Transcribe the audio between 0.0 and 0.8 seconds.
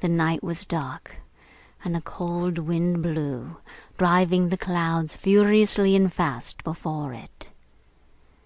The night was